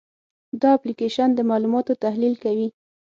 [0.61, 2.67] دا اپلیکیشن د معلوماتو تحلیل کوي.